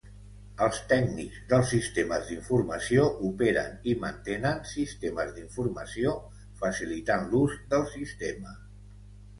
Els 0.67 0.77
tècnics 0.91 1.35
dels 1.51 1.67
sistemes 1.73 2.23
d'informació 2.29 3.03
operen 3.29 3.77
i 3.93 3.95
mantenen 4.07 4.65
sistemes 4.73 5.33
d'informació, 5.37 6.17
facilitant 6.65 7.31
l'ús 7.35 7.61
del 7.75 7.89
sistema. 7.97 8.61